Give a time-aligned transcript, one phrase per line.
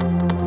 [0.00, 0.37] 嗯。